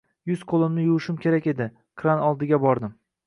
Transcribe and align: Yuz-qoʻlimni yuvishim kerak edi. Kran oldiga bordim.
Yuz-qoʻlimni 0.29 0.85
yuvishim 0.85 1.19
kerak 1.27 1.49
edi. 1.53 1.69
Kran 2.03 2.25
oldiga 2.31 2.63
bordim. 2.67 2.97